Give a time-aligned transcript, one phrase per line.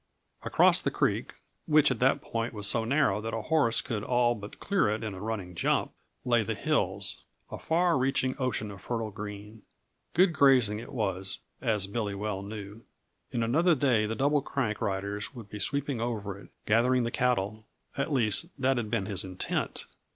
[0.41, 1.35] Across the creek,
[1.67, 5.03] which at that point was so narrow that a horse could all but clear it
[5.03, 5.91] in a running jump,
[6.25, 9.61] lay the hills, a far reaching ocean of fertile green.
[10.15, 12.81] Good grazing it was, as Billy well knew.
[13.31, 17.67] In another day the Double Crank riders would be sweeping over it, gathering the cattle;
[17.95, 19.85] at least, that had been his intent.